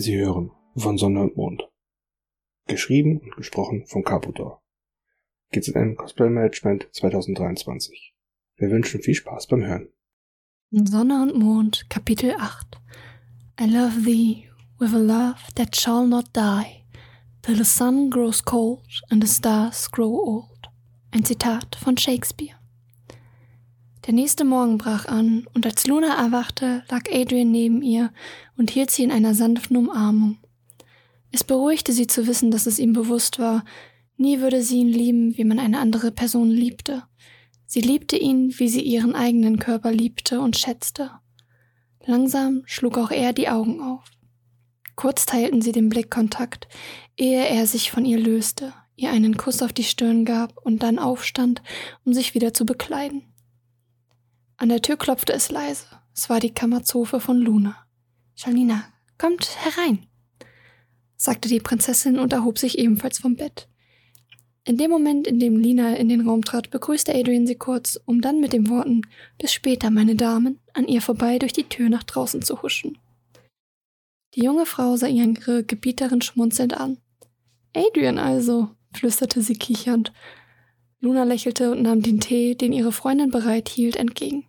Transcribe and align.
Sie 0.00 0.16
hören 0.16 0.52
von 0.76 0.96
Sonne 0.96 1.22
und 1.22 1.36
Mond. 1.36 1.68
Geschrieben 2.68 3.18
und 3.18 3.34
gesprochen 3.34 3.84
von 3.84 4.04
Caputor. 4.04 4.62
GZM 5.50 5.96
Cosplay 5.96 6.30
Management 6.30 6.86
2023. 6.92 8.14
Wir 8.58 8.70
wünschen 8.70 9.02
viel 9.02 9.16
Spaß 9.16 9.48
beim 9.48 9.64
Hören. 9.64 9.88
Sonne 10.70 11.20
und 11.20 11.34
Mond, 11.36 11.90
Kapitel 11.90 12.36
8. 12.38 12.80
I 13.60 13.64
love 13.64 14.04
thee 14.04 14.48
with 14.78 14.94
a 14.94 14.98
love 14.98 15.40
that 15.56 15.74
shall 15.74 16.06
not 16.06 16.26
die, 16.32 16.84
till 17.42 17.56
the 17.56 17.64
sun 17.64 18.08
grows 18.08 18.40
cold 18.40 19.02
and 19.10 19.20
the 19.20 19.28
stars 19.28 19.90
grow 19.90 20.14
old. 20.14 20.68
Ein 21.10 21.24
Zitat 21.24 21.74
von 21.74 21.96
Shakespeare. 21.96 22.57
Der 24.08 24.14
nächste 24.14 24.46
Morgen 24.46 24.78
brach 24.78 25.04
an, 25.04 25.46
und 25.52 25.66
als 25.66 25.86
Luna 25.86 26.16
erwachte, 26.16 26.82
lag 26.88 27.02
Adrian 27.12 27.50
neben 27.50 27.82
ihr 27.82 28.10
und 28.56 28.70
hielt 28.70 28.90
sie 28.90 29.02
in 29.02 29.12
einer 29.12 29.34
sanften 29.34 29.76
Umarmung. 29.76 30.38
Es 31.30 31.44
beruhigte 31.44 31.92
sie 31.92 32.06
zu 32.06 32.26
wissen, 32.26 32.50
dass 32.50 32.64
es 32.64 32.78
ihm 32.78 32.94
bewusst 32.94 33.38
war, 33.38 33.66
nie 34.16 34.40
würde 34.40 34.62
sie 34.62 34.78
ihn 34.78 34.88
lieben, 34.88 35.36
wie 35.36 35.44
man 35.44 35.58
eine 35.58 35.78
andere 35.78 36.10
Person 36.10 36.48
liebte. 36.48 37.02
Sie 37.66 37.82
liebte 37.82 38.16
ihn, 38.16 38.58
wie 38.58 38.70
sie 38.70 38.80
ihren 38.80 39.14
eigenen 39.14 39.58
Körper 39.58 39.92
liebte 39.92 40.40
und 40.40 40.56
schätzte. 40.56 41.10
Langsam 42.06 42.62
schlug 42.64 42.96
auch 42.96 43.10
er 43.10 43.34
die 43.34 43.50
Augen 43.50 43.82
auf. 43.82 44.10
Kurz 44.96 45.26
teilten 45.26 45.60
sie 45.60 45.72
den 45.72 45.90
Blickkontakt, 45.90 46.66
ehe 47.18 47.46
er 47.46 47.66
sich 47.66 47.90
von 47.90 48.06
ihr 48.06 48.18
löste, 48.18 48.72
ihr 48.96 49.10
einen 49.10 49.36
Kuss 49.36 49.60
auf 49.60 49.74
die 49.74 49.84
Stirn 49.84 50.24
gab 50.24 50.56
und 50.56 50.82
dann 50.82 50.98
aufstand, 50.98 51.62
um 52.06 52.14
sich 52.14 52.32
wieder 52.32 52.54
zu 52.54 52.64
bekleiden. 52.64 53.27
An 54.58 54.68
der 54.68 54.82
Tür 54.82 54.96
klopfte 54.96 55.32
es 55.32 55.50
leise. 55.50 55.86
Es 56.12 56.28
war 56.28 56.40
die 56.40 56.52
Kammerzofe 56.52 57.20
von 57.20 57.38
Luna. 57.38 57.76
Jalina, 58.36 58.84
kommt 59.16 59.56
herein, 59.64 60.06
sagte 61.16 61.48
die 61.48 61.60
Prinzessin 61.60 62.18
und 62.18 62.32
erhob 62.32 62.58
sich 62.58 62.76
ebenfalls 62.76 63.18
vom 63.18 63.36
Bett. 63.36 63.68
In 64.64 64.76
dem 64.76 64.90
Moment, 64.90 65.28
in 65.28 65.38
dem 65.38 65.58
Lina 65.58 65.94
in 65.94 66.08
den 66.08 66.28
Raum 66.28 66.44
trat, 66.44 66.70
begrüßte 66.70 67.14
Adrian 67.14 67.46
sie 67.46 67.54
kurz, 67.54 68.00
um 68.04 68.20
dann 68.20 68.40
mit 68.40 68.52
den 68.52 68.68
Worten 68.68 69.02
Bis 69.38 69.52
später, 69.52 69.90
meine 69.90 70.16
Damen, 70.16 70.58
an 70.74 70.88
ihr 70.88 71.02
vorbei 71.02 71.38
durch 71.38 71.52
die 71.52 71.68
Tür 71.68 71.88
nach 71.88 72.02
draußen 72.02 72.42
zu 72.42 72.60
huschen. 72.60 72.98
Die 74.34 74.42
junge 74.42 74.66
Frau 74.66 74.96
sah 74.96 75.06
ihre 75.06 75.62
Gebieterin 75.62 76.20
schmunzelnd 76.20 76.74
an. 76.74 76.98
Adrian 77.74 78.18
also, 78.18 78.70
flüsterte 78.92 79.40
sie 79.40 79.56
kichernd. 79.56 80.12
Luna 81.00 81.22
lächelte 81.22 81.70
und 81.70 81.82
nahm 81.82 82.02
den 82.02 82.18
Tee, 82.18 82.56
den 82.56 82.72
ihre 82.72 82.90
Freundin 82.90 83.30
bereit 83.30 83.68
hielt, 83.68 83.94
entgegen. 83.94 84.47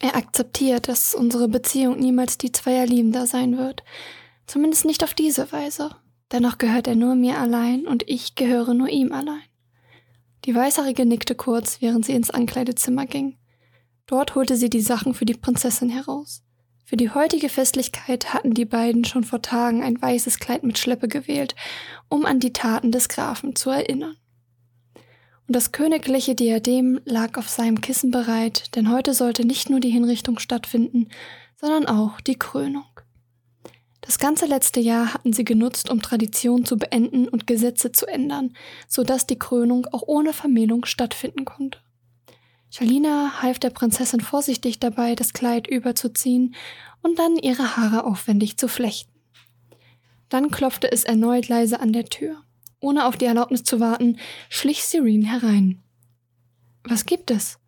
Er 0.00 0.14
akzeptiert, 0.14 0.88
dass 0.88 1.14
unsere 1.14 1.48
Beziehung 1.48 1.98
niemals 1.98 2.38
die 2.38 2.52
zweier 2.52 2.86
Liebender 2.86 3.26
sein 3.26 3.58
wird. 3.58 3.82
Zumindest 4.46 4.84
nicht 4.84 5.02
auf 5.02 5.12
diese 5.12 5.50
Weise. 5.50 5.90
Dennoch 6.30 6.58
gehört 6.58 6.86
er 6.86 6.94
nur 6.94 7.14
mir 7.14 7.38
allein 7.38 7.86
und 7.86 8.08
ich 8.08 8.34
gehöre 8.34 8.74
nur 8.74 8.88
ihm 8.88 9.12
allein. 9.12 9.42
Die 10.44 10.54
Weißhaarige 10.54 11.04
nickte 11.04 11.34
kurz, 11.34 11.80
während 11.80 12.04
sie 12.04 12.12
ins 12.12 12.30
Ankleidezimmer 12.30 13.06
ging. 13.06 13.36
Dort 14.06 14.34
holte 14.34 14.56
sie 14.56 14.70
die 14.70 14.80
Sachen 14.80 15.14
für 15.14 15.24
die 15.24 15.34
Prinzessin 15.34 15.90
heraus. 15.90 16.42
Für 16.84 16.96
die 16.96 17.10
heutige 17.10 17.48
Festlichkeit 17.48 18.32
hatten 18.32 18.54
die 18.54 18.64
beiden 18.64 19.04
schon 19.04 19.24
vor 19.24 19.42
Tagen 19.42 19.82
ein 19.82 20.00
weißes 20.00 20.38
Kleid 20.38 20.62
mit 20.62 20.78
Schleppe 20.78 21.08
gewählt, 21.08 21.54
um 22.08 22.24
an 22.24 22.40
die 22.40 22.52
Taten 22.52 22.92
des 22.92 23.08
Grafen 23.08 23.56
zu 23.56 23.68
erinnern 23.68 24.16
und 25.48 25.56
das 25.56 25.72
königliche 25.72 26.34
Diadem 26.34 27.00
lag 27.06 27.38
auf 27.38 27.48
seinem 27.48 27.80
Kissen 27.80 28.10
bereit, 28.10 28.76
denn 28.76 28.92
heute 28.92 29.14
sollte 29.14 29.46
nicht 29.46 29.70
nur 29.70 29.80
die 29.80 29.88
Hinrichtung 29.88 30.38
stattfinden, 30.38 31.08
sondern 31.56 31.86
auch 31.86 32.20
die 32.20 32.38
Krönung. 32.38 32.84
Das 34.02 34.18
ganze 34.18 34.44
letzte 34.44 34.78
Jahr 34.78 35.14
hatten 35.14 35.32
sie 35.32 35.44
genutzt, 35.44 35.88
um 35.88 36.02
Traditionen 36.02 36.66
zu 36.66 36.76
beenden 36.76 37.28
und 37.28 37.46
Gesetze 37.46 37.92
zu 37.92 38.06
ändern, 38.06 38.54
so 38.86 39.04
dass 39.04 39.26
die 39.26 39.38
Krönung 39.38 39.86
auch 39.86 40.02
ohne 40.06 40.34
Vermählung 40.34 40.84
stattfinden 40.84 41.46
konnte. 41.46 41.78
Shalina 42.70 43.40
half 43.40 43.58
der 43.58 43.70
Prinzessin 43.70 44.20
vorsichtig 44.20 44.78
dabei, 44.78 45.14
das 45.14 45.32
Kleid 45.32 45.66
überzuziehen 45.66 46.54
und 47.02 47.18
dann 47.18 47.36
ihre 47.36 47.78
Haare 47.78 48.04
aufwendig 48.04 48.58
zu 48.58 48.68
flechten. 48.68 49.12
Dann 50.28 50.50
klopfte 50.50 50.92
es 50.92 51.04
erneut 51.04 51.48
leise 51.48 51.80
an 51.80 51.94
der 51.94 52.04
Tür. 52.04 52.42
Ohne 52.80 53.06
auf 53.06 53.16
die 53.16 53.24
Erlaubnis 53.24 53.64
zu 53.64 53.80
warten, 53.80 54.18
schlich 54.48 54.84
Serene 54.84 55.26
herein. 55.26 55.82
Was 56.84 57.06
gibt 57.06 57.30
es? 57.30 57.58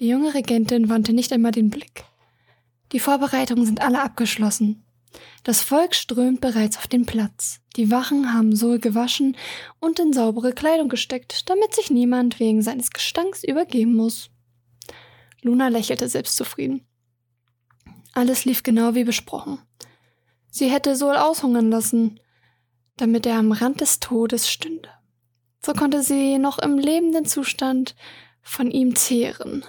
Die 0.00 0.08
junge 0.08 0.34
Regentin 0.34 0.88
wandte 0.88 1.12
nicht 1.12 1.32
einmal 1.32 1.52
den 1.52 1.70
Blick. 1.70 2.04
Die 2.92 2.98
Vorbereitungen 2.98 3.64
sind 3.64 3.80
alle 3.80 4.02
abgeschlossen. 4.02 4.84
Das 5.44 5.62
Volk 5.62 5.94
strömt 5.94 6.40
bereits 6.40 6.76
auf 6.76 6.88
den 6.88 7.06
Platz. 7.06 7.60
Die 7.76 7.90
Wachen 7.90 8.32
haben 8.32 8.56
Sol 8.56 8.78
gewaschen 8.78 9.36
und 9.78 9.98
in 9.98 10.12
saubere 10.12 10.52
Kleidung 10.52 10.88
gesteckt, 10.88 11.48
damit 11.48 11.74
sich 11.74 11.90
niemand 11.90 12.40
wegen 12.40 12.62
seines 12.62 12.90
Gestanks 12.90 13.44
übergeben 13.44 13.94
muss. 13.94 14.30
Luna 15.42 15.68
lächelte 15.68 16.08
selbstzufrieden. 16.08 16.86
Alles 18.12 18.44
lief 18.44 18.62
genau 18.62 18.94
wie 18.94 19.04
besprochen. 19.04 19.58
Sie 20.50 20.70
hätte 20.70 20.96
Sol 20.96 21.16
aushungern 21.16 21.70
lassen, 21.70 22.20
damit 22.96 23.26
er 23.26 23.38
am 23.38 23.52
Rand 23.52 23.80
des 23.80 24.00
Todes 24.00 24.48
stünde. 24.48 24.88
So 25.64 25.72
konnte 25.72 26.02
sie 26.02 26.38
noch 26.38 26.58
im 26.58 26.78
lebenden 26.78 27.24
Zustand 27.24 27.94
von 28.42 28.70
ihm 28.70 28.94
zehren. 28.96 29.64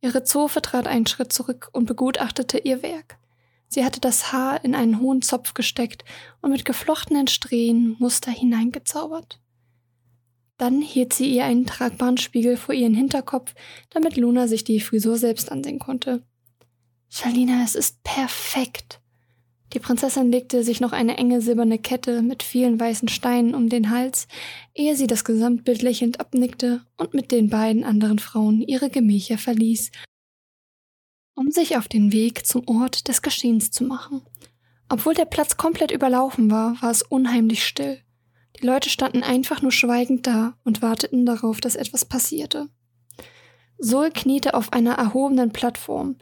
Ihre 0.00 0.24
Zofe 0.24 0.62
trat 0.62 0.86
einen 0.86 1.06
Schritt 1.06 1.32
zurück 1.32 1.68
und 1.72 1.86
begutachtete 1.86 2.58
ihr 2.58 2.82
Werk. 2.82 3.18
Sie 3.68 3.84
hatte 3.84 4.00
das 4.00 4.32
Haar 4.32 4.64
in 4.64 4.74
einen 4.74 5.00
hohen 5.00 5.22
Zopf 5.22 5.54
gesteckt 5.54 6.04
und 6.40 6.50
mit 6.50 6.64
geflochtenen 6.64 7.26
Strähnen 7.26 7.96
Muster 7.98 8.30
hineingezaubert. 8.30 9.40
Dann 10.56 10.80
hielt 10.80 11.12
sie 11.12 11.34
ihr 11.34 11.44
einen 11.44 11.66
tragbaren 11.66 12.16
Spiegel 12.16 12.56
vor 12.56 12.74
ihren 12.74 12.94
Hinterkopf, 12.94 13.54
damit 13.90 14.16
Luna 14.16 14.46
sich 14.46 14.62
die 14.62 14.80
Frisur 14.80 15.18
selbst 15.18 15.50
ansehen 15.50 15.78
konnte. 15.78 16.22
Shalina, 17.08 17.62
es 17.64 17.74
ist 17.74 18.02
perfekt. 18.04 19.00
Die 19.74 19.80
Prinzessin 19.80 20.30
legte 20.30 20.62
sich 20.62 20.80
noch 20.80 20.92
eine 20.92 21.16
enge 21.16 21.40
silberne 21.40 21.80
Kette 21.80 22.22
mit 22.22 22.44
vielen 22.44 22.78
weißen 22.78 23.08
Steinen 23.08 23.56
um 23.56 23.68
den 23.68 23.90
Hals, 23.90 24.28
ehe 24.72 24.94
sie 24.94 25.08
das 25.08 25.24
Gesamtbild 25.24 25.82
lächelnd 25.82 26.20
abnickte 26.20 26.82
und 26.96 27.12
mit 27.12 27.32
den 27.32 27.50
beiden 27.50 27.82
anderen 27.82 28.20
Frauen 28.20 28.60
ihre 28.60 28.88
Gemächer 28.88 29.36
verließ, 29.36 29.90
um 31.34 31.50
sich 31.50 31.76
auf 31.76 31.88
den 31.88 32.12
Weg 32.12 32.46
zum 32.46 32.68
Ort 32.68 33.08
des 33.08 33.20
Geschehens 33.20 33.72
zu 33.72 33.82
machen. 33.82 34.22
Obwohl 34.88 35.14
der 35.14 35.24
Platz 35.24 35.56
komplett 35.56 35.90
überlaufen 35.90 36.52
war, 36.52 36.80
war 36.80 36.92
es 36.92 37.02
unheimlich 37.02 37.64
still. 37.64 38.00
Die 38.60 38.66
Leute 38.66 38.88
standen 38.88 39.24
einfach 39.24 39.60
nur 39.60 39.72
schweigend 39.72 40.28
da 40.28 40.56
und 40.62 40.82
warteten 40.82 41.26
darauf, 41.26 41.60
dass 41.60 41.74
etwas 41.74 42.04
passierte. 42.04 42.68
Sol 43.78 44.10
kniete 44.12 44.54
auf 44.54 44.72
einer 44.72 44.94
erhobenen 44.94 45.50
Plattform. 45.50 46.16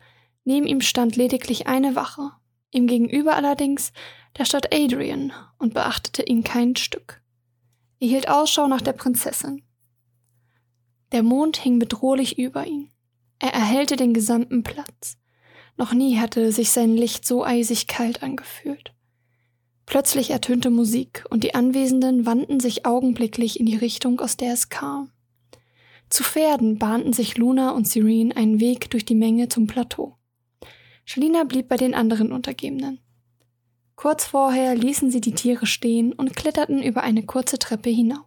Neben 0.45 0.67
ihm 0.67 0.81
stand 0.81 1.17
lediglich 1.17 1.67
eine 1.67 1.95
Wache. 1.95 2.31
Ihm 2.73 2.87
gegenüber 2.87 3.37
allerdings 3.37 3.93
der 4.39 4.47
Stadt 4.47 4.75
Adrian 4.75 5.33
und 5.59 5.75
beachtete 5.75 6.23
ihn 6.23 6.43
kein 6.43 6.75
Stück. 6.75 7.23
Er 8.01 8.09
hielt 8.09 8.29
Ausschau 8.29 8.67
nach 8.67 8.81
der 8.81 8.95
Prinzessin. 8.95 9.63
Der 11.13 11.23
Mond 11.23 11.59
hing 11.59 11.79
bedrohlich 11.79 12.39
über 12.39 12.67
ihn. 12.67 12.91
Er 13.39 13.53
erhellte 13.53 13.97
den 13.97 14.15
gesamten 14.15 14.63
Platz. 14.63 15.19
Noch 15.77 15.93
nie 15.93 16.19
hatte 16.19 16.51
sich 16.51 16.71
sein 16.71 16.97
Licht 16.97 17.27
so 17.27 17.45
eisig 17.45 17.87
kalt 17.87 18.23
angefühlt. 18.23 18.95
Plötzlich 19.85 20.31
ertönte 20.31 20.71
Musik 20.71 21.25
und 21.29 21.45
die 21.45 21.55
Anwesenden 21.55 22.25
wandten 22.25 22.61
sich 22.61 22.87
augenblicklich 22.87 23.61
in 23.61 23.67
die 23.67 23.77
Richtung, 23.77 24.21
aus 24.21 24.39
der 24.39 24.55
es 24.55 24.71
kam. 24.71 25.11
Zu 26.09 26.25
Pferden 26.25 26.79
bahnten 26.79 27.13
sich 27.13 27.37
Luna 27.37 27.71
und 27.71 27.87
Serene 27.87 28.35
einen 28.37 28.61
Weg 28.61 28.91
durch 28.91 29.05
die 29.05 29.15
Menge 29.15 29.49
zum 29.49 29.67
Plateau. 29.67 30.17
Shalina 31.05 31.45
blieb 31.45 31.69
bei 31.69 31.77
den 31.77 31.95
anderen 31.95 32.33
Untergebenen. 32.33 33.01
Kurz 33.97 34.25
vorher 34.27 34.75
ließen 34.75 35.11
sie 35.11 35.21
die 35.21 35.35
Tiere 35.35 35.67
stehen 35.67 36.13
und 36.13 36.35
kletterten 36.35 36.83
über 36.83 37.03
eine 37.03 37.25
kurze 37.25 37.59
Treppe 37.59 37.91
hinauf. 37.91 38.27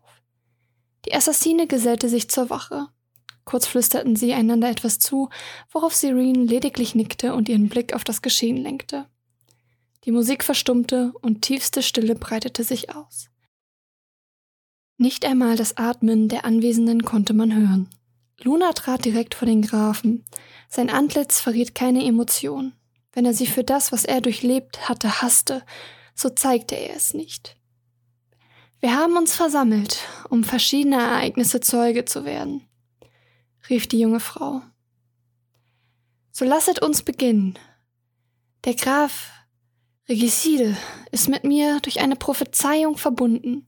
Die 1.06 1.13
Assassine 1.13 1.68
gesellte 1.68 2.10
sich 2.10 2.30
zur 2.30 2.50
Wache. 2.50 2.88
Kurz 3.44 3.68
flüsterten 3.68 4.16
sie 4.16 4.33
einander 4.33 4.69
etwas 4.69 5.00
zu, 5.00 5.30
worauf 5.69 5.94
Serene 5.94 6.45
lediglich 6.45 6.95
nickte 6.95 7.36
und 7.36 7.48
ihren 7.48 7.69
Blick 7.69 7.94
auf 7.94 8.04
das 8.04 8.22
Geschehen 8.22 8.57
lenkte. 8.57 9.06
Die 10.06 10.12
Musik 10.12 10.44
verstummte 10.44 11.13
und 11.22 11.42
tiefste 11.42 11.83
Stille 11.83 12.16
breitete 12.16 12.63
sich 12.63 12.95
aus. 12.95 13.30
Nicht 14.98 15.25
einmal 15.25 15.57
das 15.57 15.77
Atmen 15.77 16.30
der 16.30 16.45
Anwesenden 16.45 17.04
konnte 17.04 17.33
man 17.33 17.54
hören. 17.54 17.89
Luna 18.44 18.74
trat 18.74 19.06
direkt 19.06 19.36
vor 19.36 19.46
den 19.46 19.62
Grafen. 19.62 20.26
Sein 20.70 20.90
Antlitz 20.90 21.40
verriet 21.40 21.76
keine 21.76 22.04
Emotion. 22.06 22.74
Wenn 23.14 23.26
er 23.26 23.34
sie 23.34 23.48
für 23.48 23.64
das, 23.64 23.92
was 23.92 24.04
er 24.04 24.22
durchlebt 24.22 24.90
hatte, 24.90 25.22
hasste, 25.22 25.64
so 26.14 26.30
zeigte 26.30 26.76
er 26.76 26.96
es 26.96 27.14
nicht. 27.14 27.58
Wir 28.80 28.96
haben 28.96 29.16
uns 29.16 29.36
versammelt, 29.36 30.00
um 30.30 30.44
verschiedener 30.44 31.00
Ereignisse 31.00 31.62
Zeuge 31.62 32.06
zu 32.06 32.26
werden, 32.26 32.68
rief 33.70 33.88
die 33.88 34.00
junge 34.00 34.20
Frau. 34.20 34.62
So 36.32 36.44
lasset 36.44 36.82
uns 36.82 37.02
beginnen. 37.02 37.58
Der 38.66 38.74
Graf 38.74 39.32
Regicide 40.08 40.78
ist 41.12 41.30
mit 41.30 41.46
mir 41.46 41.80
durch 41.80 42.02
eine 42.02 42.16
Prophezeiung 42.16 42.98
verbunden. 42.98 43.66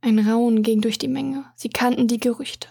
Ein 0.00 0.20
Raunen 0.20 0.62
ging 0.62 0.80
durch 0.80 0.98
die 0.98 1.08
Menge. 1.08 1.44
Sie 1.56 1.68
kannten 1.68 2.06
die 2.06 2.20
Gerüchte. 2.20 2.68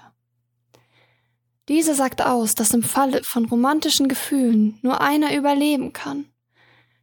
Diese 1.68 1.96
sagt 1.96 2.22
aus, 2.22 2.54
dass 2.54 2.74
im 2.74 2.84
Falle 2.84 3.24
von 3.24 3.46
romantischen 3.46 4.08
Gefühlen 4.08 4.78
nur 4.82 5.02
einer 5.02 5.36
überleben 5.36 5.94
kann. 5.94 6.26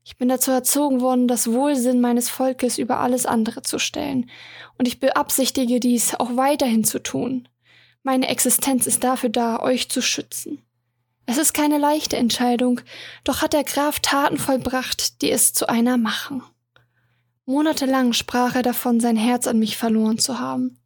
Ich 0.05 0.17
bin 0.17 0.29
dazu 0.29 0.51
erzogen 0.51 1.01
worden, 1.01 1.29
das 1.29 1.51
Wohlsinn 1.51 2.01
meines 2.01 2.29
Volkes 2.29 2.79
über 2.79 2.99
alles 2.99 3.27
andere 3.27 3.63
zu 3.63 3.79
stellen, 3.79 4.31
und 4.79 4.89
ich 4.89 5.01
beabsichtige 5.01 5.81
dies 5.81 6.15
auch 6.15 6.37
weiterhin 6.37 6.85
zu 6.85 7.01
tun. 7.01 7.49
Meine 8.03 8.29
Existenz 8.29 8.87
ist 8.87 9.05
dafür 9.05 9.29
da, 9.31 9.61
euch 9.61 9.89
zu 9.89 10.03
schützen. 10.03 10.61
Es 11.27 11.39
ist 11.39 11.55
keine 11.55 11.79
leichte 11.79 12.17
Entscheidung, 12.17 12.81
doch 13.23 13.43
hat 13.43 13.53
der 13.53 13.63
Graf 13.63 14.01
Taten 14.01 14.39
vollbracht, 14.39 15.23
die 15.23 15.31
es 15.31 15.53
zu 15.53 15.69
einer 15.69 15.97
machen. 15.97 16.43
Monatelang 17.47 18.13
sprach 18.13 18.57
er 18.57 18.63
davon, 18.63 18.99
sein 18.99 19.17
Herz 19.17 19.47
an 19.47 19.59
mich 19.59 19.77
verloren 19.77 20.19
zu 20.19 20.41
haben. 20.41 20.79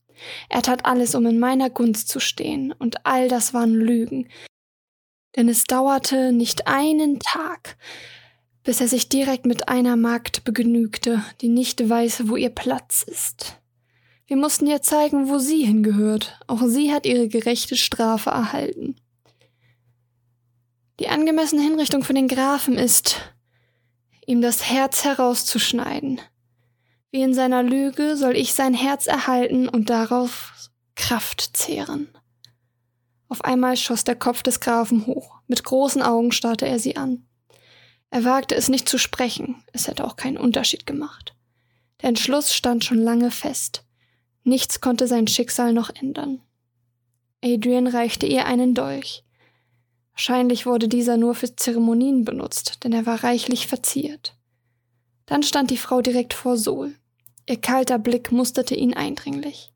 Er 0.48 0.62
tat 0.62 0.84
alles, 0.84 1.14
um 1.14 1.26
in 1.26 1.38
meiner 1.38 1.70
Gunst 1.70 2.08
zu 2.08 2.20
stehen, 2.20 2.72
und 2.72 3.06
all 3.06 3.28
das 3.28 3.54
waren 3.54 3.74
Lügen. 3.74 4.28
Denn 5.36 5.48
es 5.48 5.64
dauerte 5.64 6.32
nicht 6.32 6.66
einen 6.66 7.18
Tag, 7.20 7.76
bis 8.64 8.80
er 8.80 8.88
sich 8.88 9.08
direkt 9.08 9.46
mit 9.46 9.68
einer 9.68 9.96
Magd 9.96 10.44
begnügte, 10.44 11.22
die 11.40 11.48
nicht 11.48 11.88
weiß, 11.88 12.28
wo 12.28 12.36
ihr 12.36 12.50
Platz 12.50 13.02
ist. 13.02 13.60
Wir 14.26 14.36
mussten 14.36 14.66
ihr 14.66 14.82
zeigen, 14.82 15.28
wo 15.28 15.38
sie 15.38 15.64
hingehört. 15.64 16.40
Auch 16.48 16.62
sie 16.66 16.92
hat 16.92 17.06
ihre 17.06 17.28
gerechte 17.28 17.76
Strafe 17.76 18.30
erhalten. 18.30 18.96
Die 20.98 21.08
angemessene 21.08 21.62
Hinrichtung 21.62 22.02
für 22.02 22.14
den 22.14 22.26
Grafen 22.26 22.76
ist, 22.76 23.20
ihm 24.26 24.40
das 24.40 24.68
Herz 24.68 25.04
herauszuschneiden. 25.04 26.20
Wie 27.16 27.22
in 27.22 27.32
seiner 27.32 27.62
Lüge 27.62 28.14
soll 28.14 28.36
ich 28.36 28.52
sein 28.52 28.74
Herz 28.74 29.06
erhalten 29.06 29.70
und 29.70 29.88
darauf 29.88 30.52
Kraft 30.96 31.56
zehren. 31.56 32.08
Auf 33.30 33.42
einmal 33.42 33.78
schoss 33.78 34.04
der 34.04 34.16
Kopf 34.16 34.42
des 34.42 34.60
Grafen 34.60 35.06
hoch. 35.06 35.38
Mit 35.46 35.64
großen 35.64 36.02
Augen 36.02 36.30
starrte 36.30 36.68
er 36.68 36.78
sie 36.78 36.96
an. 36.96 37.26
Er 38.10 38.24
wagte 38.24 38.54
es 38.54 38.68
nicht 38.68 38.86
zu 38.86 38.98
sprechen, 38.98 39.64
es 39.72 39.88
hätte 39.88 40.04
auch 40.04 40.16
keinen 40.16 40.36
Unterschied 40.36 40.84
gemacht. 40.84 41.34
Der 42.02 42.10
Entschluss 42.10 42.52
stand 42.52 42.84
schon 42.84 42.98
lange 42.98 43.30
fest. 43.30 43.86
Nichts 44.44 44.82
konnte 44.82 45.08
sein 45.08 45.26
Schicksal 45.26 45.72
noch 45.72 45.88
ändern. 45.88 46.42
Adrian 47.42 47.86
reichte 47.86 48.26
ihr 48.26 48.44
einen 48.44 48.74
Dolch. 48.74 49.24
Wahrscheinlich 50.12 50.66
wurde 50.66 50.86
dieser 50.86 51.16
nur 51.16 51.34
für 51.34 51.56
Zeremonien 51.56 52.26
benutzt, 52.26 52.84
denn 52.84 52.92
er 52.92 53.06
war 53.06 53.24
reichlich 53.24 53.68
verziert. 53.68 54.36
Dann 55.24 55.42
stand 55.42 55.70
die 55.70 55.78
Frau 55.78 56.02
direkt 56.02 56.34
vor 56.34 56.58
Sol. 56.58 56.94
Ihr 57.48 57.60
kalter 57.60 57.98
Blick 57.98 58.32
musterte 58.32 58.74
ihn 58.74 58.94
eindringlich. 58.94 59.72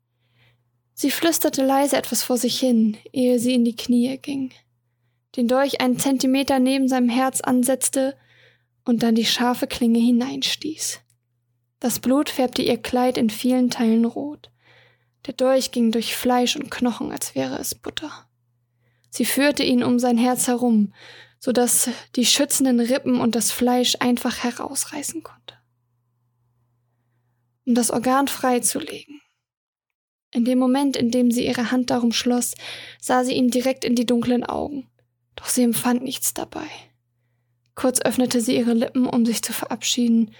Sie 0.93 1.09
flüsterte 1.09 1.65
leise 1.65 1.97
etwas 1.97 2.21
vor 2.21 2.37
sich 2.37 2.59
hin, 2.59 2.97
ehe 3.13 3.39
sie 3.39 3.55
in 3.55 3.63
die 3.63 3.75
Knie 3.75 4.17
ging, 4.17 4.51
den 5.35 5.47
Dolch 5.47 5.79
einen 5.79 5.97
Zentimeter 5.97 6.59
neben 6.59 6.87
seinem 6.89 7.09
Herz 7.09 7.41
ansetzte 7.41 8.17
und 8.83 9.03
dann 9.03 9.15
die 9.15 9.25
scharfe 9.25 9.67
Klinge 9.67 9.99
hineinstieß. 9.99 10.99
Das 11.79 11.99
Blut 11.99 12.29
färbte 12.29 12.61
ihr 12.61 12.77
Kleid 12.77 13.17
in 13.17 13.29
vielen 13.29 13.69
Teilen 13.69 14.05
rot. 14.05 14.51
Der 15.25 15.33
Dolch 15.33 15.71
ging 15.71 15.91
durch 15.91 16.15
Fleisch 16.15 16.55
und 16.55 16.69
Knochen, 16.69 17.11
als 17.11 17.35
wäre 17.35 17.57
es 17.57 17.73
Butter. 17.73 18.11
Sie 19.09 19.25
führte 19.25 19.63
ihn 19.63 19.83
um 19.83 19.97
sein 19.97 20.17
Herz 20.17 20.47
herum, 20.47 20.93
so 21.39 21.51
dass 21.51 21.89
die 22.15 22.25
schützenden 22.25 22.79
Rippen 22.79 23.19
und 23.19 23.35
das 23.35 23.51
Fleisch 23.51 23.95
einfach 23.99 24.43
herausreißen 24.43 25.23
konnte. 25.23 25.55
Um 27.65 27.75
das 27.75 27.91
Organ 27.91 28.27
freizulegen. 28.27 29.21
In 30.33 30.45
dem 30.45 30.59
Moment, 30.59 30.95
in 30.95 31.11
dem 31.11 31.29
sie 31.29 31.45
ihre 31.45 31.71
Hand 31.71 31.89
darum 31.89 32.13
schloss, 32.13 32.55
sah 32.99 33.23
sie 33.23 33.33
ihm 33.33 33.51
direkt 33.51 33.83
in 33.83 33.95
die 33.95 34.05
dunklen 34.05 34.45
Augen. 34.45 34.89
Doch 35.35 35.47
sie 35.47 35.63
empfand 35.63 36.03
nichts 36.03 36.33
dabei. 36.33 36.67
Kurz 37.75 38.01
öffnete 38.01 38.41
sie 38.41 38.55
ihre 38.55 38.73
Lippen, 38.73 39.07
um 39.07 39.25
sich 39.25 39.41
zu 39.41 39.53
verabschieden, 39.53 40.33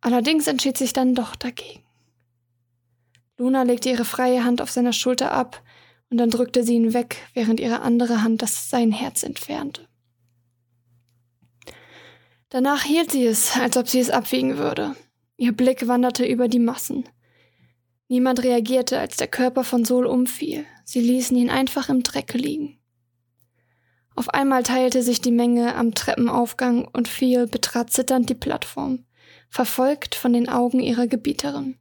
allerdings 0.00 0.46
entschied 0.46 0.76
sich 0.76 0.92
dann 0.92 1.14
doch 1.14 1.36
dagegen. 1.36 1.82
Luna 3.38 3.62
legte 3.62 3.88
ihre 3.88 4.04
freie 4.04 4.44
Hand 4.44 4.60
auf 4.60 4.70
seiner 4.70 4.92
Schulter 4.92 5.32
ab, 5.32 5.62
und 6.10 6.16
dann 6.18 6.30
drückte 6.30 6.64
sie 6.64 6.74
ihn 6.74 6.94
weg, 6.94 7.18
während 7.34 7.60
ihre 7.60 7.82
andere 7.82 8.22
Hand 8.22 8.40
das 8.40 8.70
sein 8.70 8.92
Herz 8.92 9.22
entfernte. 9.22 9.86
Danach 12.48 12.82
hielt 12.82 13.12
sie 13.12 13.26
es, 13.26 13.56
als 13.56 13.76
ob 13.76 13.88
sie 13.88 14.00
es 14.00 14.08
abwiegen 14.08 14.56
würde. 14.56 14.96
Ihr 15.40 15.52
Blick 15.52 15.86
wanderte 15.86 16.26
über 16.26 16.48
die 16.48 16.58
Massen. 16.58 17.08
Niemand 18.08 18.42
reagierte, 18.42 18.98
als 18.98 19.16
der 19.16 19.28
Körper 19.28 19.62
von 19.62 19.84
Sol 19.84 20.04
umfiel. 20.04 20.66
Sie 20.84 21.00
ließen 21.00 21.36
ihn 21.36 21.48
einfach 21.48 21.88
im 21.88 22.02
Dreck 22.02 22.34
liegen. 22.34 22.80
Auf 24.16 24.30
einmal 24.30 24.64
teilte 24.64 25.00
sich 25.04 25.20
die 25.20 25.30
Menge 25.30 25.76
am 25.76 25.94
Treppenaufgang 25.94 26.88
und 26.88 27.06
Phil 27.06 27.46
betrat 27.46 27.92
zitternd 27.92 28.28
die 28.28 28.34
Plattform, 28.34 29.04
verfolgt 29.48 30.16
von 30.16 30.32
den 30.32 30.48
Augen 30.48 30.80
ihrer 30.80 31.06
Gebieterin. 31.06 31.78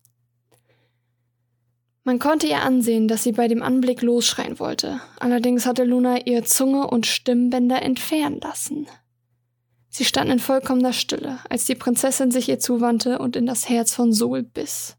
Man 2.04 2.20
konnte 2.20 2.46
ihr 2.46 2.62
ansehen, 2.62 3.08
dass 3.08 3.24
sie 3.24 3.32
bei 3.32 3.48
dem 3.48 3.64
Anblick 3.64 4.04
losschreien 4.04 4.60
wollte. 4.60 5.02
Allerdings 5.20 5.66
hatte 5.66 5.84
Luna 5.84 6.28
ihr 6.28 6.46
Zunge 6.46 6.86
und 6.86 7.08
Stimmbänder 7.08 7.82
entfernen 7.82 8.40
lassen. 8.40 8.88
Sie 9.98 10.06
stand 10.06 10.30
in 10.30 10.38
vollkommener 10.38 10.94
Stille, 10.94 11.40
als 11.50 11.66
die 11.66 11.74
Prinzessin 11.74 12.30
sich 12.30 12.48
ihr 12.48 12.60
zuwandte 12.60 13.18
und 13.18 13.36
in 13.36 13.48
das 13.48 13.68
Herz 13.68 13.96
von 13.96 14.14
Sol 14.14 14.44
biss. 14.44 14.96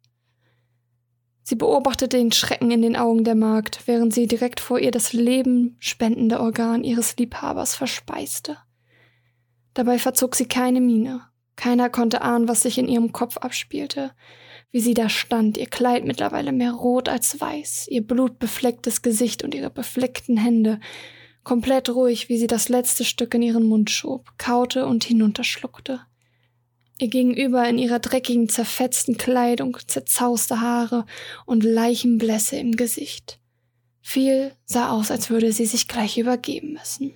Sie 1.45 1.55
beobachtete 1.55 2.17
den 2.17 2.33
Schrecken 2.33 2.73
in 2.73 2.83
den 2.83 2.97
Augen 2.97 3.23
der 3.23 3.37
Magd, 3.37 3.87
während 3.87 4.13
sie 4.13 4.27
direkt 4.27 4.59
vor 4.59 4.81
ihr 4.81 4.91
das 4.91 5.13
Leben 5.13 5.77
spendende 5.79 6.41
Organ 6.41 6.83
ihres 6.83 7.17
Liebhabers 7.17 7.77
verspeiste. 7.77 8.57
Dabei 9.73 10.01
verzog 10.01 10.35
sie 10.35 10.47
keine 10.47 10.81
Miene. 10.81 11.23
Keiner 11.55 11.91
konnte 11.91 12.23
ahnen, 12.23 12.49
was 12.49 12.63
sich 12.63 12.77
in 12.77 12.89
ihrem 12.89 13.13
Kopf 13.13 13.37
abspielte 13.37 14.11
wie 14.71 14.81
sie 14.81 14.95
da 14.95 15.09
stand, 15.09 15.57
ihr 15.57 15.67
Kleid 15.67 16.05
mittlerweile 16.05 16.53
mehr 16.53 16.73
rot 16.73 17.09
als 17.09 17.41
weiß, 17.41 17.89
ihr 17.89 18.07
blutbeflecktes 18.07 19.03
Gesicht 19.03 19.43
und 19.43 19.55
ihre 19.55 19.71
befleckten 19.71 20.37
Hände, 20.37 20.81
komplett 21.45 21.91
ruhig, 21.91 22.29
wie 22.29 22.39
sie 22.39 22.47
das 22.47 22.69
letzte 22.69 23.05
Stück 23.05 23.35
in 23.35 23.43
ihren 23.43 23.67
Mund 23.67 23.91
schob, 23.91 24.33
kaute 24.39 24.87
und 24.87 25.05
hinunterschluckte. 25.05 26.01
Ihr 26.99 27.09
gegenüber 27.09 27.69
in 27.69 27.79
ihrer 27.79 28.01
dreckigen, 28.01 28.49
zerfetzten 28.49 29.17
Kleidung, 29.17 29.77
zerzauste 29.87 30.61
Haare 30.61 31.07
und 31.47 31.63
Leichenblässe 31.63 32.57
im 32.57 32.73
Gesicht. 32.73 33.39
Viel 34.03 34.53
sah 34.65 34.91
aus, 34.91 35.11
als 35.11 35.31
würde 35.31 35.53
sie 35.53 35.67
sich 35.67 35.87
gleich 35.87 36.19
übergeben 36.19 36.73
müssen. 36.73 37.13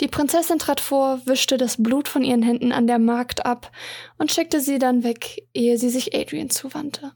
Die 0.00 0.08
Prinzessin 0.08 0.58
trat 0.58 0.80
vor, 0.80 1.20
wischte 1.26 1.56
das 1.56 1.82
Blut 1.82 2.08
von 2.08 2.24
ihren 2.24 2.42
Händen 2.42 2.72
an 2.72 2.86
der 2.86 2.98
Magd 2.98 3.46
ab 3.46 3.70
und 4.18 4.32
schickte 4.32 4.60
sie 4.60 4.78
dann 4.78 5.04
weg, 5.04 5.46
ehe 5.54 5.78
sie 5.78 5.90
sich 5.90 6.14
Adrian 6.14 6.50
zuwandte. 6.50 7.12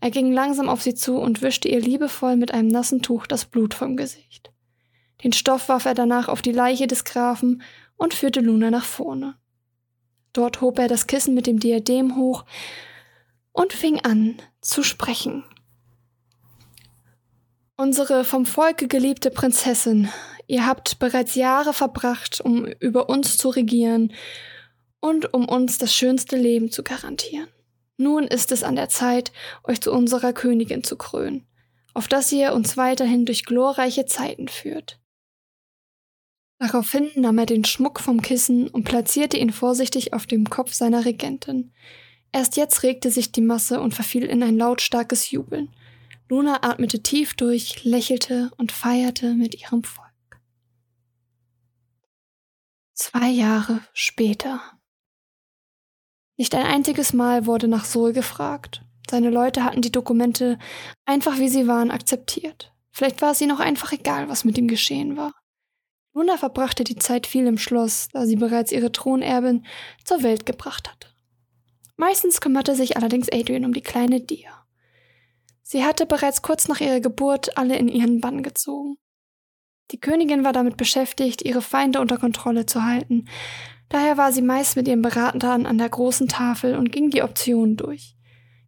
Er 0.00 0.10
ging 0.10 0.32
langsam 0.32 0.68
auf 0.68 0.82
sie 0.82 0.94
zu 0.94 1.16
und 1.16 1.42
wischte 1.42 1.68
ihr 1.68 1.80
liebevoll 1.80 2.36
mit 2.36 2.52
einem 2.52 2.68
nassen 2.68 3.02
Tuch 3.02 3.26
das 3.26 3.46
Blut 3.46 3.74
vom 3.74 3.96
Gesicht. 3.96 4.53
Den 5.24 5.32
Stoff 5.32 5.68
warf 5.68 5.86
er 5.86 5.94
danach 5.94 6.28
auf 6.28 6.42
die 6.42 6.52
Leiche 6.52 6.86
des 6.86 7.04
Grafen 7.04 7.62
und 7.96 8.14
führte 8.14 8.40
Luna 8.40 8.70
nach 8.70 8.84
vorne. 8.84 9.36
Dort 10.32 10.60
hob 10.60 10.78
er 10.78 10.88
das 10.88 11.06
Kissen 11.06 11.34
mit 11.34 11.46
dem 11.46 11.58
Diadem 11.58 12.16
hoch 12.16 12.44
und 13.52 13.72
fing 13.72 14.00
an 14.00 14.36
zu 14.60 14.82
sprechen. 14.82 15.44
Unsere 17.76 18.24
vom 18.24 18.46
Volke 18.46 18.86
geliebte 18.86 19.30
Prinzessin 19.30 20.08
Ihr 20.46 20.66
habt 20.66 20.98
bereits 20.98 21.34
Jahre 21.34 21.72
verbracht, 21.72 22.40
um 22.40 22.66
über 22.66 23.08
uns 23.08 23.38
zu 23.38 23.48
regieren 23.48 24.12
und 25.00 25.32
um 25.32 25.48
uns 25.48 25.78
das 25.78 25.94
schönste 25.94 26.36
Leben 26.36 26.70
zu 26.70 26.82
garantieren. 26.82 27.48
Nun 27.96 28.24
ist 28.24 28.52
es 28.52 28.62
an 28.62 28.76
der 28.76 28.88
Zeit, 28.88 29.32
euch 29.62 29.80
zu 29.80 29.92
unserer 29.92 30.32
Königin 30.32 30.84
zu 30.84 30.96
krönen, 30.96 31.46
auf 31.94 32.08
dass 32.08 32.32
ihr 32.32 32.52
uns 32.52 32.76
weiterhin 32.76 33.24
durch 33.24 33.44
glorreiche 33.44 34.04
Zeiten 34.06 34.48
führt. 34.48 34.98
Daraufhin 36.58 37.10
nahm 37.16 37.38
er 37.38 37.46
den 37.46 37.64
Schmuck 37.64 38.00
vom 38.00 38.22
Kissen 38.22 38.68
und 38.68 38.84
platzierte 38.84 39.36
ihn 39.36 39.52
vorsichtig 39.52 40.12
auf 40.12 40.26
dem 40.26 40.48
Kopf 40.48 40.72
seiner 40.72 41.04
Regentin. 41.04 41.72
Erst 42.32 42.56
jetzt 42.56 42.82
regte 42.82 43.10
sich 43.10 43.32
die 43.32 43.40
Masse 43.40 43.80
und 43.80 43.94
verfiel 43.94 44.24
in 44.24 44.42
ein 44.42 44.56
lautstarkes 44.56 45.30
Jubeln. 45.30 45.74
Luna 46.28 46.62
atmete 46.62 47.02
tief 47.02 47.34
durch, 47.34 47.84
lächelte 47.84 48.50
und 48.56 48.72
feierte 48.72 49.34
mit 49.34 49.60
ihrem 49.60 49.84
Volk. 49.84 50.10
Zwei 52.94 53.28
Jahre 53.28 53.80
später. 53.92 54.60
Nicht 56.36 56.54
ein 56.54 56.66
einziges 56.66 57.12
Mal 57.12 57.46
wurde 57.46 57.68
nach 57.68 57.84
Sol 57.84 58.12
gefragt. 58.12 58.82
Seine 59.08 59.30
Leute 59.30 59.62
hatten 59.64 59.82
die 59.82 59.92
Dokumente 59.92 60.58
einfach 61.04 61.38
wie 61.38 61.48
sie 61.48 61.66
waren 61.66 61.90
akzeptiert. 61.90 62.72
Vielleicht 62.90 63.22
war 63.22 63.32
es 63.32 63.40
ihnen 63.40 63.52
auch 63.52 63.60
einfach 63.60 63.92
egal, 63.92 64.28
was 64.28 64.44
mit 64.44 64.56
ihm 64.56 64.68
geschehen 64.68 65.16
war. 65.16 65.34
Luna 66.14 66.36
verbrachte 66.36 66.84
die 66.84 66.96
Zeit 66.96 67.26
viel 67.26 67.46
im 67.46 67.58
Schloss, 67.58 68.08
da 68.12 68.24
sie 68.24 68.36
bereits 68.36 68.70
ihre 68.70 68.92
Thronerbin 68.92 69.66
zur 70.04 70.22
Welt 70.22 70.46
gebracht 70.46 70.88
hatte. 70.88 71.08
Meistens 71.96 72.40
kümmerte 72.40 72.76
sich 72.76 72.96
allerdings 72.96 73.28
Adrian 73.32 73.64
um 73.64 73.72
die 73.72 73.80
kleine 73.80 74.20
Dia. 74.20 74.64
Sie 75.62 75.84
hatte 75.84 76.06
bereits 76.06 76.42
kurz 76.42 76.68
nach 76.68 76.80
ihrer 76.80 77.00
Geburt 77.00 77.58
alle 77.58 77.76
in 77.76 77.88
ihren 77.88 78.20
Bann 78.20 78.42
gezogen. 78.42 78.96
Die 79.90 79.98
Königin 79.98 80.44
war 80.44 80.52
damit 80.52 80.76
beschäftigt, 80.76 81.42
ihre 81.42 81.62
Feinde 81.62 82.00
unter 82.00 82.16
Kontrolle 82.16 82.66
zu 82.66 82.84
halten. 82.84 83.26
Daher 83.88 84.16
war 84.16 84.32
sie 84.32 84.42
meist 84.42 84.76
mit 84.76 84.86
ihren 84.86 85.02
Beratern 85.02 85.66
an 85.66 85.78
der 85.78 85.88
großen 85.88 86.28
Tafel 86.28 86.76
und 86.76 86.92
ging 86.92 87.10
die 87.10 87.22
Optionen 87.22 87.76
durch. 87.76 88.16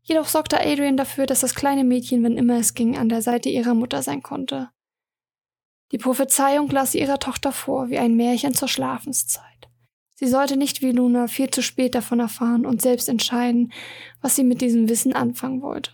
Jedoch 0.02 0.26
sorgte 0.26 0.60
Adrian 0.60 0.96
dafür, 0.96 1.26
dass 1.26 1.40
das 1.40 1.54
kleine 1.54 1.84
Mädchen, 1.84 2.22
wenn 2.22 2.36
immer 2.36 2.58
es 2.58 2.74
ging, 2.74 2.96
an 2.96 3.08
der 3.08 3.22
Seite 3.22 3.48
ihrer 3.48 3.74
Mutter 3.74 4.02
sein 4.02 4.22
konnte. 4.22 4.70
Die 5.92 5.98
Prophezeiung 5.98 6.68
las 6.70 6.92
sie 6.92 7.00
ihrer 7.00 7.18
Tochter 7.18 7.52
vor, 7.52 7.90
wie 7.90 7.98
ein 7.98 8.16
Märchen 8.16 8.54
zur 8.54 8.68
Schlafenszeit. 8.68 9.44
Sie 10.14 10.26
sollte 10.26 10.56
nicht 10.56 10.82
wie 10.82 10.92
Luna 10.92 11.28
viel 11.28 11.50
zu 11.50 11.62
spät 11.62 11.94
davon 11.94 12.20
erfahren 12.20 12.64
und 12.64 12.80
selbst 12.80 13.08
entscheiden, 13.08 13.72
was 14.22 14.34
sie 14.34 14.44
mit 14.44 14.60
diesem 14.62 14.88
Wissen 14.88 15.12
anfangen 15.12 15.60
wollte. 15.62 15.92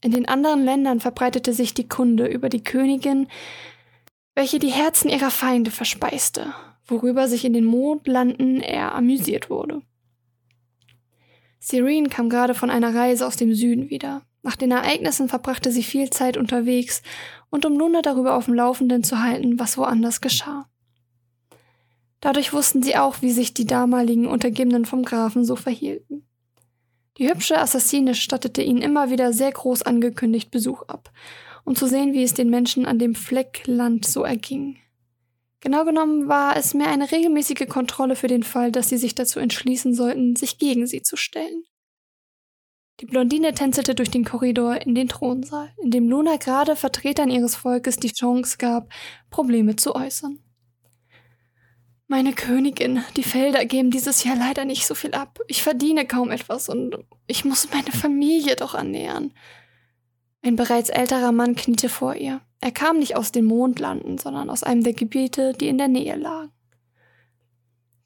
In 0.00 0.10
den 0.10 0.28
anderen 0.28 0.64
Ländern 0.64 1.00
verbreitete 1.00 1.52
sich 1.52 1.72
die 1.72 1.88
Kunde 1.88 2.26
über 2.26 2.48
die 2.48 2.62
Königin, 2.62 3.28
welche 4.34 4.58
die 4.58 4.70
Herzen 4.72 5.08
ihrer 5.08 5.30
Feinde 5.30 5.70
verspeiste, 5.70 6.52
worüber 6.86 7.28
sich 7.28 7.44
in 7.44 7.52
den 7.52 7.64
Mondlanden 7.64 8.60
eher 8.60 8.94
amüsiert 8.94 9.50
wurde. 9.50 9.82
Serene 11.58 12.08
kam 12.08 12.28
gerade 12.28 12.54
von 12.54 12.70
einer 12.70 12.94
Reise 12.94 13.26
aus 13.26 13.36
dem 13.36 13.54
Süden 13.54 13.90
wieder. 13.90 14.22
Nach 14.42 14.56
den 14.56 14.70
Ereignissen 14.70 15.28
verbrachte 15.28 15.72
sie 15.72 15.82
viel 15.82 16.10
Zeit 16.10 16.36
unterwegs 16.36 17.02
und 17.50 17.66
um 17.66 17.78
Luna 17.78 18.02
darüber 18.02 18.34
auf 18.34 18.46
dem 18.46 18.54
Laufenden 18.54 19.04
zu 19.04 19.20
halten, 19.20 19.58
was 19.58 19.76
woanders 19.76 20.20
geschah. 20.20 20.68
Dadurch 22.20 22.52
wussten 22.52 22.82
sie 22.82 22.96
auch, 22.96 23.22
wie 23.22 23.30
sich 23.30 23.54
die 23.54 23.66
damaligen 23.66 24.26
Untergebenen 24.26 24.84
vom 24.84 25.04
Grafen 25.04 25.44
so 25.44 25.56
verhielten. 25.56 26.26
Die 27.16 27.28
hübsche 27.28 27.58
Assassine 27.58 28.14
stattete 28.14 28.62
ihnen 28.62 28.82
immer 28.82 29.10
wieder 29.10 29.32
sehr 29.32 29.50
groß 29.50 29.82
angekündigt 29.82 30.50
Besuch 30.50 30.82
ab 30.82 31.10
um 31.68 31.76
zu 31.76 31.86
sehen, 31.86 32.14
wie 32.14 32.22
es 32.22 32.32
den 32.32 32.48
Menschen 32.48 32.86
an 32.86 32.98
dem 32.98 33.14
Fleck 33.14 33.66
Land 33.66 34.06
so 34.06 34.22
erging. 34.22 34.78
Genau 35.60 35.84
genommen 35.84 36.26
war 36.26 36.56
es 36.56 36.72
mehr 36.72 36.88
eine 36.88 37.12
regelmäßige 37.12 37.68
Kontrolle 37.68 38.16
für 38.16 38.26
den 38.26 38.42
Fall, 38.42 38.72
dass 38.72 38.88
sie 38.88 38.96
sich 38.96 39.14
dazu 39.14 39.38
entschließen 39.38 39.92
sollten, 39.92 40.34
sich 40.34 40.58
gegen 40.58 40.86
sie 40.86 41.02
zu 41.02 41.16
stellen. 41.16 41.64
Die 43.00 43.06
Blondine 43.06 43.54
tänzelte 43.54 43.94
durch 43.94 44.10
den 44.10 44.24
Korridor 44.24 44.82
in 44.82 44.94
den 44.94 45.08
Thronsaal, 45.08 45.70
in 45.80 45.92
dem 45.92 46.08
Luna 46.08 46.36
gerade 46.36 46.74
Vertretern 46.74 47.30
ihres 47.30 47.54
Volkes 47.54 47.96
die 47.96 48.12
Chance 48.12 48.56
gab, 48.58 48.92
Probleme 49.30 49.76
zu 49.76 49.94
äußern. 49.94 50.40
Meine 52.08 52.32
Königin, 52.32 53.04
die 53.16 53.22
Felder 53.22 53.66
geben 53.66 53.90
dieses 53.90 54.24
Jahr 54.24 54.34
leider 54.34 54.64
nicht 54.64 54.86
so 54.86 54.94
viel 54.94 55.12
ab. 55.12 55.38
Ich 55.46 55.62
verdiene 55.62 56.06
kaum 56.06 56.30
etwas 56.30 56.68
und 56.68 56.96
ich 57.26 57.44
muss 57.44 57.68
meine 57.72 57.92
Familie 57.92 58.56
doch 58.56 58.74
ernähren. 58.74 59.32
Ein 60.42 60.56
bereits 60.56 60.88
älterer 60.88 61.32
Mann 61.32 61.54
kniete 61.54 61.88
vor 61.88 62.14
ihr. 62.14 62.40
Er 62.60 62.72
kam 62.72 62.98
nicht 62.98 63.14
aus 63.14 63.30
den 63.30 63.44
Mondlanden, 63.44 64.18
sondern 64.18 64.50
aus 64.50 64.62
einem 64.62 64.82
der 64.82 64.94
Gebiete, 64.94 65.52
die 65.52 65.68
in 65.68 65.78
der 65.78 65.88
Nähe 65.88 66.16
lagen. 66.16 66.50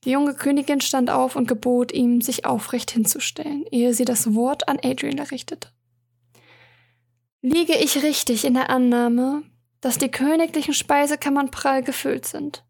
Die 0.05 0.11
junge 0.11 0.35
Königin 0.35 0.81
stand 0.81 1.11
auf 1.11 1.37
und 1.37 1.47
gebot 1.47 1.93
ihm, 1.93 2.21
sich 2.21 2.45
aufrecht 2.45 2.91
hinzustellen, 2.91 3.65
ehe 3.71 3.95
sie 3.95 4.05
das 4.05 4.35
Wort 4.35 4.69
an 4.69 4.79
Adrian 4.83 5.19
errichtete. 5.19 5.69
Liege 7.41 7.77
ich 7.77 8.03
richtig 8.03 8.45
in 8.45 8.55
der 8.55 8.71
Annahme, 8.71 9.43
dass 9.81 9.99
die 9.99 10.11
königlichen 10.11 10.75
Speisekammern 10.75 11.51
prall 11.51 11.83
gefüllt 11.83 12.27
sind? 12.27 12.65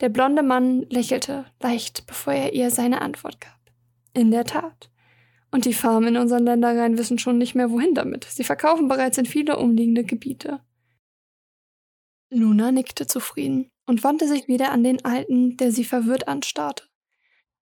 Der 0.00 0.08
blonde 0.08 0.42
Mann 0.42 0.86
lächelte 0.88 1.44
leicht, 1.60 2.06
bevor 2.06 2.32
er 2.32 2.54
ihr 2.54 2.70
seine 2.70 3.02
Antwort 3.02 3.40
gab. 3.40 3.58
In 4.14 4.30
der 4.30 4.44
Tat. 4.44 4.90
Und 5.50 5.64
die 5.64 5.74
Farmen 5.74 6.14
in 6.14 6.20
unseren 6.20 6.44
Ländereien 6.44 6.96
wissen 6.96 7.18
schon 7.18 7.38
nicht 7.38 7.54
mehr, 7.54 7.70
wohin 7.70 7.94
damit. 7.94 8.24
Sie 8.24 8.44
verkaufen 8.44 8.88
bereits 8.88 9.18
in 9.18 9.26
viele 9.26 9.58
umliegende 9.58 10.04
Gebiete. 10.04 10.60
Luna 12.30 12.72
nickte 12.72 13.06
zufrieden 13.06 13.70
und 13.86 14.04
wandte 14.04 14.28
sich 14.28 14.48
wieder 14.48 14.70
an 14.72 14.84
den 14.84 15.04
Alten, 15.04 15.56
der 15.56 15.72
sie 15.72 15.84
verwirrt 15.84 16.28
anstarrte. 16.28 16.84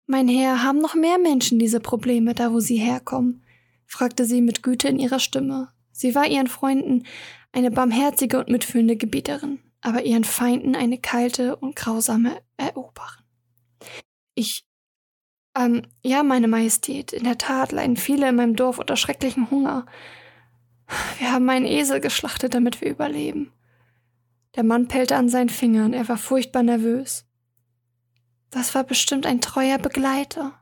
Mein 0.08 0.28
Herr, 0.28 0.64
haben 0.64 0.80
noch 0.80 0.96
mehr 0.96 1.18
Menschen 1.18 1.60
diese 1.60 1.80
Probleme, 1.80 2.34
da 2.34 2.52
wo 2.52 2.60
sie 2.60 2.78
herkommen? 2.78 3.44
fragte 3.88 4.26
sie 4.26 4.42
mit 4.42 4.64
Güte 4.64 4.88
in 4.88 5.00
ihrer 5.00 5.20
Stimme. 5.20 5.70
Sie 5.92 6.16
war 6.16 6.28
ihren 6.28 6.48
Freunden 6.48 7.04
eine 7.52 7.72
barmherzige 7.72 8.40
und 8.40 8.50
mitfühlende 8.50 8.98
Gebieterin, 8.98 9.60
aber 9.82 10.04
ihren 10.04 10.24
Feinden 10.24 10.76
eine 10.76 10.98
kalte 10.98 11.56
und 11.56 11.76
grausame 11.76 12.42
Eroberin. 12.58 13.24
Ich 14.34 14.66
ähm, 15.58 15.84
ja, 16.04 16.24
meine 16.24 16.48
Majestät, 16.48 17.14
in 17.14 17.24
der 17.24 17.38
Tat 17.38 17.72
leiden 17.72 17.96
viele 17.96 18.30
in 18.30 18.36
meinem 18.36 18.56
Dorf 18.56 18.78
unter 18.78 18.98
schrecklichem 18.98 19.50
Hunger. 19.50 19.86
Wir 21.18 21.32
haben 21.32 21.50
einen 21.50 21.66
Esel 21.66 22.02
geschlachtet, 22.02 22.54
damit 22.54 22.82
wir 22.82 22.90
überleben. 22.90 23.52
Der 24.56 24.64
Mann 24.64 24.88
pellte 24.88 25.16
an 25.16 25.30
seinen 25.30 25.50
Fingern, 25.50 25.94
er 25.94 26.08
war 26.08 26.18
furchtbar 26.18 26.64
nervös. 26.64 27.26
Das 28.52 28.74
war 28.74 28.84
bestimmt 28.84 29.26
ein 29.26 29.42
treuer 29.42 29.78
Begleiter. 29.78 30.54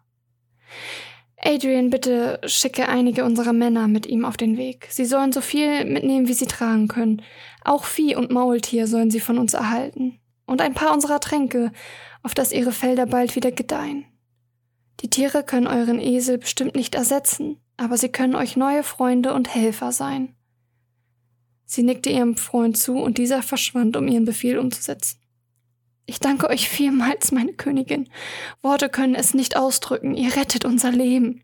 Adrian, 1.37 1.89
bitte 1.89 2.39
schicke 2.45 2.87
einige 2.87 3.25
unserer 3.25 3.53
Männer 3.53 3.87
mit 3.87 4.05
ihm 4.05 4.23
auf 4.23 4.37
den 4.37 4.57
Weg. 4.57 4.87
Sie 4.89 5.05
sollen 5.05 5.33
so 5.33 5.41
viel 5.41 5.83
mitnehmen, 5.85 6.27
wie 6.27 6.33
sie 6.33 6.47
tragen 6.47 6.87
können. 6.87 7.21
Auch 7.63 7.83
Vieh 7.83 8.15
und 8.15 8.31
Maultier 8.31 8.87
sollen 8.87 9.11
sie 9.11 9.19
von 9.19 9.37
uns 9.37 9.53
erhalten. 9.53 10.19
Und 10.45 10.61
ein 10.61 10.73
paar 10.73 10.93
unserer 10.93 11.19
Tränke, 11.19 11.71
auf 12.23 12.33
dass 12.33 12.53
ihre 12.53 12.71
Felder 12.71 13.05
bald 13.05 13.35
wieder 13.35 13.51
gedeihen. 13.51 14.05
Die 15.01 15.09
Tiere 15.09 15.43
können 15.43 15.67
euren 15.67 15.99
Esel 15.99 16.37
bestimmt 16.37 16.75
nicht 16.75 16.95
ersetzen, 16.95 17.59
aber 17.75 17.97
sie 17.97 18.09
können 18.09 18.35
euch 18.35 18.55
neue 18.55 18.83
Freunde 18.83 19.33
und 19.33 19.53
Helfer 19.53 19.91
sein. 19.91 20.35
Sie 21.73 21.81
nickte 21.81 22.11
ihrem 22.11 22.37
Freund 22.37 22.77
zu 22.77 22.99
und 22.99 23.17
dieser 23.17 23.41
verschwand, 23.41 23.97
um 23.97 24.07
ihren 24.07 24.25
Befehl 24.25 24.59
umzusetzen. 24.59 25.17
Ich 26.05 26.19
danke 26.19 26.47
euch 26.47 26.69
vielmals, 26.69 27.31
meine 27.31 27.53
Königin. 27.53 28.09
Worte 28.61 28.89
können 28.89 29.15
es 29.15 29.33
nicht 29.33 29.57
ausdrücken, 29.57 30.13
ihr 30.13 30.35
rettet 30.35 30.65
unser 30.65 30.91
Leben. 30.91 31.41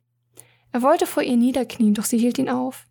Er 0.71 0.83
wollte 0.83 1.07
vor 1.07 1.23
ihr 1.23 1.35
niederknien, 1.35 1.95
doch 1.95 2.05
sie 2.05 2.19
hielt 2.19 2.37
ihn 2.37 2.47
auf. 2.47 2.85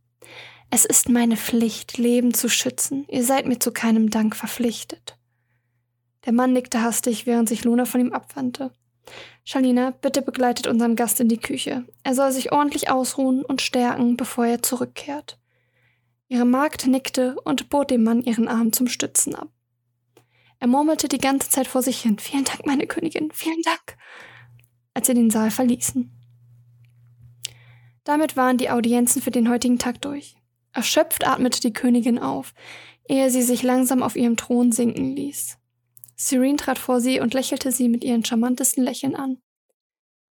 Es 0.71 0.85
ist 0.85 1.11
meine 1.11 1.37
Pflicht, 1.37 1.97
Leben 1.97 2.35
zu 2.35 2.49
schützen. 2.49 3.07
Ihr 3.09 3.23
seid 3.23 3.47
mir 3.47 3.61
zu 3.61 3.71
keinem 3.71 4.11
Dank 4.11 4.35
verpflichtet. 4.35 5.17
Der 6.27 6.33
Mann 6.33 6.53
nickte 6.53 6.83
hastig, 6.83 7.27
während 7.27 7.49
sich 7.49 7.63
Luna 7.63 7.85
von 7.85 8.01
ihm 8.01 8.13
abwandte. 8.13 8.73
Shalina, 9.45 9.93
bitte 9.93 10.23
begleitet 10.23 10.67
unseren 10.67 10.97
Gast 10.97 11.21
in 11.21 11.29
die 11.29 11.39
Küche. 11.39 11.85
Er 12.03 12.17
soll 12.17 12.33
sich 12.33 12.51
ordentlich 12.51 12.91
ausruhen 12.91 13.45
und 13.45 13.63
stärken, 13.63 14.17
bevor 14.17 14.45
er 14.45 14.61
zurückkehrt. 14.61 15.39
Ihre 16.29 16.45
Magd 16.45 16.87
nickte 16.87 17.37
und 17.45 17.71
bot 17.71 17.91
dem 17.91 18.05
Mann 18.05 18.23
ihren 18.23 18.49
Arm 18.49 18.73
zum 18.73 18.87
Stützen 18.87 19.35
ab. 19.35 19.49
Er 20.61 20.67
murmelte 20.67 21.09
die 21.09 21.19
ganze 21.19 21.49
Zeit 21.49 21.67
vor 21.67 21.83
sich 21.83 22.03
hin. 22.03 22.19
Vielen 22.19 22.45
Dank, 22.45 22.67
meine 22.67 22.87
Königin, 22.87 23.31
vielen 23.33 23.63
Dank, 23.63 23.97
als 24.93 25.07
sie 25.07 25.15
den 25.15 25.31
Saal 25.31 25.51
verließen. 25.51 26.11
Damit 28.05 28.37
waren 28.37 28.59
die 28.59 28.71
Audienzen 28.71 29.23
für 29.23 29.31
den 29.31 29.49
heutigen 29.49 29.79
Tag 29.79 30.03
durch. 30.03 30.37
Erschöpft 30.73 31.27
atmete 31.27 31.61
die 31.61 31.73
Königin 31.73 32.19
auf, 32.19 32.55
ehe 33.09 33.31
sie 33.31 33.43
sich 33.43 33.63
langsam 33.63 34.03
auf 34.03 34.17
ihrem 34.17 34.37
Thron 34.37 34.73
sinken 34.73 35.17
ließ. 35.17 35.59
Serene 36.17 36.57
trat 36.57 36.79
vor 36.79 37.01
sie 37.01 37.21
und 37.21 37.33
lächelte 37.33 37.73
sie 37.73 37.89
mit 37.89 38.05
ihren 38.05 38.25
charmantesten 38.25 38.83
Lächeln 38.83 39.15
an. 39.15 39.39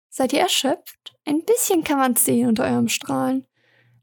Seid 0.09 0.33
ihr 0.33 0.41
erschöpft? 0.41 1.17
Ein 1.25 1.45
bisschen 1.45 1.85
kann 1.85 1.99
man's 1.99 2.25
sehen 2.25 2.49
unter 2.49 2.65
eurem 2.65 2.89
Strahlen. 2.89 3.47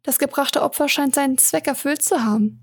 Das 0.04 0.20
gebrachte 0.20 0.62
Opfer 0.62 0.88
scheint 0.88 1.16
seinen 1.16 1.38
Zweck 1.38 1.68
erfüllt 1.68 2.02
zu 2.02 2.24
haben. 2.24 2.62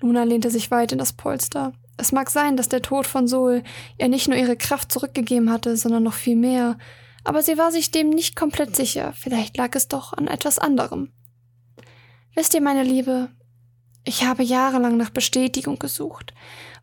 Luna 0.00 0.24
lehnte 0.24 0.50
sich 0.50 0.70
weit 0.70 0.92
in 0.92 0.98
das 0.98 1.12
Polster. 1.12 1.72
Es 1.96 2.10
mag 2.10 2.30
sein, 2.30 2.56
dass 2.56 2.68
der 2.68 2.82
Tod 2.82 3.06
von 3.06 3.28
Sol 3.28 3.62
ihr 3.98 4.08
nicht 4.08 4.28
nur 4.28 4.36
ihre 4.36 4.56
Kraft 4.56 4.90
zurückgegeben 4.90 5.50
hatte, 5.50 5.76
sondern 5.76 6.02
noch 6.02 6.14
viel 6.14 6.36
mehr, 6.36 6.78
aber 7.24 7.42
sie 7.42 7.58
war 7.58 7.70
sich 7.70 7.90
dem 7.90 8.10
nicht 8.10 8.34
komplett 8.34 8.74
sicher. 8.74 9.12
Vielleicht 9.14 9.56
lag 9.56 9.74
es 9.74 9.88
doch 9.88 10.12
an 10.12 10.26
etwas 10.26 10.58
anderem. 10.58 11.12
Wisst 12.34 12.54
ihr, 12.54 12.60
meine 12.60 12.82
Liebe, 12.82 13.28
ich 14.04 14.24
habe 14.24 14.42
jahrelang 14.42 14.96
nach 14.96 15.10
Bestätigung 15.10 15.78
gesucht, 15.78 16.34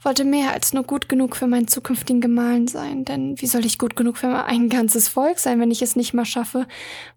wollte 0.02 0.24
mehr 0.24 0.54
als 0.54 0.72
nur 0.72 0.84
gut 0.84 1.10
genug 1.10 1.36
für 1.36 1.48
meinen 1.48 1.68
zukünftigen 1.68 2.22
Gemahl 2.22 2.70
sein, 2.70 3.04
denn 3.04 3.42
wie 3.42 3.48
soll 3.48 3.66
ich 3.66 3.78
gut 3.78 3.98
genug 3.98 4.18
für 4.18 4.46
ein 4.46 4.70
ganzes 4.70 5.10
Volk 5.10 5.40
sein, 5.40 5.60
wenn 5.60 5.72
ich 5.72 5.82
es 5.82 5.98
nicht 5.98 6.14
mal 6.14 6.26
schaffe, 6.26 6.68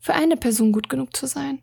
für 0.01 0.15
eine 0.15 0.37
Person 0.37 0.73
gut 0.73 0.89
genug 0.89 1.15
zu 1.15 1.27
sein? 1.27 1.62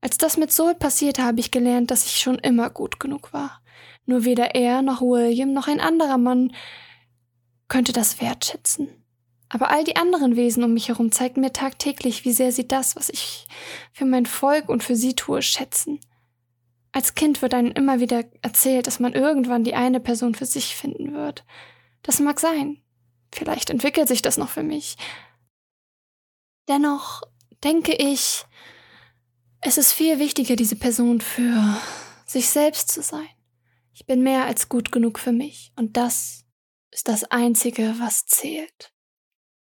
Als 0.00 0.18
das 0.18 0.36
mit 0.36 0.52
Sol 0.52 0.74
passierte, 0.74 1.22
habe 1.22 1.40
ich 1.40 1.50
gelernt, 1.50 1.90
dass 1.90 2.06
ich 2.06 2.18
schon 2.18 2.38
immer 2.38 2.70
gut 2.70 3.00
genug 3.00 3.32
war. 3.32 3.60
Nur 4.04 4.24
weder 4.24 4.54
er 4.54 4.82
noch 4.82 5.00
William 5.00 5.52
noch 5.52 5.68
ein 5.68 5.80
anderer 5.80 6.18
Mann 6.18 6.54
könnte 7.68 7.92
das 7.92 8.20
wertschätzen. 8.20 8.88
Aber 9.48 9.70
all 9.70 9.84
die 9.84 9.96
anderen 9.96 10.36
Wesen 10.36 10.64
um 10.64 10.74
mich 10.74 10.88
herum 10.88 11.12
zeigten 11.12 11.40
mir 11.40 11.52
tagtäglich, 11.52 12.24
wie 12.24 12.32
sehr 12.32 12.52
sie 12.52 12.66
das, 12.66 12.96
was 12.96 13.08
ich 13.08 13.46
für 13.92 14.04
mein 14.04 14.26
Volk 14.26 14.68
und 14.68 14.82
für 14.82 14.96
sie 14.96 15.14
tue, 15.14 15.40
schätzen. 15.42 16.00
Als 16.92 17.14
Kind 17.14 17.42
wird 17.42 17.54
einem 17.54 17.72
immer 17.72 18.00
wieder 18.00 18.24
erzählt, 18.42 18.86
dass 18.86 19.00
man 19.00 19.12
irgendwann 19.12 19.64
die 19.64 19.74
eine 19.74 20.00
Person 20.00 20.34
für 20.34 20.46
sich 20.46 20.74
finden 20.74 21.12
wird. 21.12 21.44
Das 22.02 22.20
mag 22.20 22.40
sein. 22.40 22.82
Vielleicht 23.32 23.70
entwickelt 23.70 24.08
sich 24.08 24.22
das 24.22 24.38
noch 24.38 24.48
für 24.48 24.62
mich. 24.62 24.96
Dennoch 26.68 27.22
denke 27.62 27.94
ich, 27.94 28.44
es 29.60 29.78
ist 29.78 29.92
viel 29.92 30.18
wichtiger, 30.18 30.56
diese 30.56 30.76
Person 30.76 31.20
für 31.20 31.80
sich 32.26 32.48
selbst 32.48 32.90
zu 32.90 33.02
sein. 33.02 33.28
Ich 33.92 34.06
bin 34.06 34.22
mehr 34.22 34.44
als 34.44 34.68
gut 34.68 34.92
genug 34.92 35.18
für 35.18 35.32
mich 35.32 35.72
und 35.76 35.96
das 35.96 36.44
ist 36.90 37.08
das 37.08 37.24
Einzige, 37.24 37.94
was 37.98 38.26
zählt. 38.26 38.92